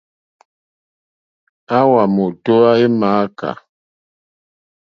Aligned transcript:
Àwà 1.79 2.01
mòtówá 2.15 2.71
é 2.85 2.87
!mááká. 2.99 3.49